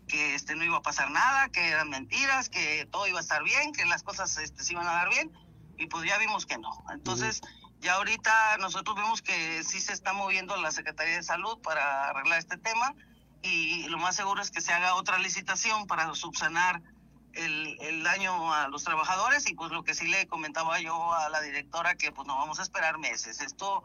que 0.07 0.35
este 0.35 0.55
no 0.55 0.65
iba 0.65 0.77
a 0.77 0.81
pasar 0.81 1.09
nada, 1.09 1.47
que 1.49 1.69
eran 1.69 1.89
mentiras, 1.89 2.49
que 2.49 2.85
todo 2.91 3.07
iba 3.07 3.19
a 3.19 3.21
estar 3.21 3.43
bien, 3.43 3.71
que 3.71 3.85
las 3.85 4.03
cosas 4.03 4.37
este, 4.37 4.61
se 4.61 4.73
iban 4.73 4.85
a 4.85 4.91
dar 4.91 5.09
bien 5.09 5.31
y 5.77 5.87
pues 5.87 6.05
ya 6.05 6.17
vimos 6.17 6.45
que 6.45 6.57
no. 6.57 6.83
Entonces, 6.93 7.41
ya 7.81 7.95
ahorita 7.95 8.57
nosotros 8.59 8.95
vemos 8.95 9.21
que 9.21 9.63
sí 9.63 9.79
se 9.79 9.93
está 9.93 10.13
moviendo 10.13 10.55
la 10.57 10.71
Secretaría 10.71 11.15
de 11.15 11.23
Salud 11.23 11.59
para 11.61 12.09
arreglar 12.09 12.39
este 12.39 12.57
tema 12.57 12.95
y 13.41 13.87
lo 13.89 13.97
más 13.97 14.15
seguro 14.15 14.41
es 14.41 14.51
que 14.51 14.61
se 14.61 14.71
haga 14.71 14.95
otra 14.95 15.17
licitación 15.17 15.87
para 15.87 16.13
subsanar 16.13 16.81
el, 17.33 17.77
el 17.81 18.03
daño 18.03 18.53
a 18.53 18.67
los 18.67 18.83
trabajadores 18.83 19.49
y 19.49 19.55
pues 19.55 19.71
lo 19.71 19.83
que 19.83 19.93
sí 19.93 20.07
le 20.07 20.27
comentaba 20.27 20.79
yo 20.79 21.13
a 21.13 21.29
la 21.29 21.41
directora 21.41 21.95
que 21.95 22.11
pues 22.11 22.27
no 22.27 22.35
vamos 22.35 22.59
a 22.59 22.63
esperar 22.63 22.99
meses. 22.99 23.41
Esto, 23.41 23.83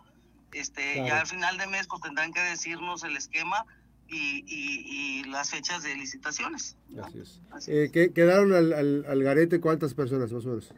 este, 0.53 0.97
ya 0.97 1.21
al 1.21 1.27
final 1.27 1.57
de 1.57 1.67
mes 1.67 1.87
pues 1.87 2.03
tendrán 2.03 2.33
que 2.33 2.41
decirnos 2.41 3.03
el 3.05 3.17
esquema 3.17 3.65
y, 4.09 4.45
y, 4.47 5.25
las 5.25 5.51
fechas 5.51 5.83
de 5.83 5.95
licitaciones. 5.97 6.77
Así 7.03 7.19
es. 7.19 7.41
Eh, 7.69 8.13
¿Quedaron 8.15 8.53
al, 8.53 8.73
al, 8.73 9.05
al 9.09 9.23
garete 9.23 9.61
cuántas 9.61 9.95
personas 9.95 10.31
más 10.31 10.45
o 10.45 10.49
menos? 10.49 10.73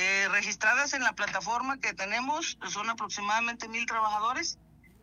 Eh, 0.00 0.28
registradas 0.28 0.94
en 0.94 1.02
la 1.02 1.12
plataforma 1.12 1.80
que 1.80 1.92
tenemos 1.92 2.56
son 2.68 2.88
aproximadamente 2.88 3.66
mil 3.66 3.84
trabajadores 3.84 4.56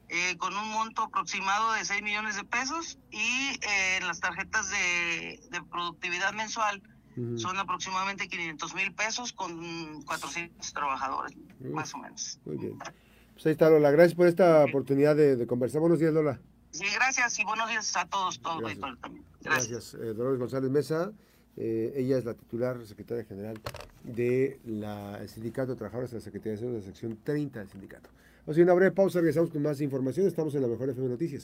eh, 0.07 0.37
con 0.37 0.55
un 0.55 0.69
monto 0.71 1.03
aproximado 1.03 1.73
de 1.73 1.83
6 1.83 2.01
millones 2.01 2.37
de 2.37 2.45
pesos 2.45 2.97
y 3.11 3.59
eh, 3.61 3.99
las 4.07 4.21
tarjetas 4.21 4.69
de, 4.69 5.61
productividad 5.69 6.31
mensual 6.31 6.81
son 7.35 7.57
aproximadamente 7.57 8.29
500 8.29 8.73
mil 8.73 8.93
pesos 8.93 9.33
con 9.33 10.01
400 10.03 10.71
trabajadores, 10.71 11.35
más 11.59 11.93
o 11.93 11.97
menos. 11.97 12.39
Muy 12.45 12.55
bien. 12.55 12.79
Pues 13.33 13.45
ahí 13.47 13.51
está 13.51 13.69
Lola, 13.69 13.91
gracias 13.91 14.15
por 14.15 14.27
esta 14.27 14.63
oportunidad 14.63 15.17
de, 15.17 15.45
conversar. 15.45 15.81
Buenos 15.81 15.99
días 15.99 16.13
Lola. 16.13 16.39
Sí, 16.71 16.85
gracias 16.95 17.37
y 17.39 17.43
buenos 17.43 17.69
días 17.69 17.93
a 17.97 18.05
todos, 18.05 18.39
gracias. 18.41 18.79
también. 19.01 19.25
Gracias. 19.41 19.93
gracias. 19.93 20.15
Dolores 20.15 20.39
González 20.39 20.71
Mesa. 20.71 21.11
Eh, 21.57 21.93
ella 21.95 22.17
es 22.17 22.25
la 22.25 22.33
titular 22.33 22.85
secretaria 22.85 23.23
general 23.23 23.57
del 24.03 24.57
Sindicato 25.27 25.71
de 25.71 25.77
Trabajadores 25.77 26.11
de 26.11 26.17
la 26.17 26.21
Secretaría 26.21 26.53
de 26.53 26.57
Salud 26.57 26.71
de 26.73 26.79
la 26.79 26.85
sección 26.85 27.17
30 27.23 27.59
del 27.59 27.69
sindicato. 27.69 28.09
Vamos 28.45 28.59
a 28.59 28.61
una 28.61 28.73
breve 28.73 28.91
pausa, 28.91 29.19
regresamos 29.19 29.49
con 29.49 29.61
más 29.63 29.81
información. 29.81 30.27
Estamos 30.27 30.53
en 30.53 30.61
la 30.61 30.67
Mejor 30.67 30.89
FM 30.89 31.09
Noticias. 31.09 31.43